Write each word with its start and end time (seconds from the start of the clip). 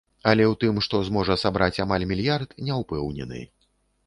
Але 0.29 0.43
ў 0.45 0.53
тым, 0.61 0.79
што 0.85 1.01
зможа 1.09 1.37
сабраць 1.43 1.81
амаль 1.85 2.07
мільярд, 2.13 2.57
не 2.71 2.79
ўпэўнены. 2.81 3.45